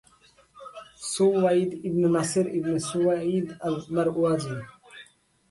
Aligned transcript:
সুওয়াইদ 1.11 1.71
ইবনে 1.87 2.07
নাসের 2.15 2.47
ইবনে 2.57 2.77
সুয়াইদ 2.89 3.47
আল-মারওয়াজি 3.67 4.55